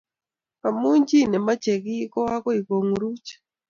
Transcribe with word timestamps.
Amu 0.67 0.87
chi 1.07 1.19
nemochei 1.31 1.81
kiy 1.85 2.05
ko 2.13 2.19
agoi 2.35 2.61
konguruch 2.67 3.29